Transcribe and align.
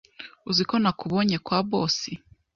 Uziko 0.49 0.73
nakubonye 0.81 1.37
kwa 1.45 1.59
Boss 1.69 1.97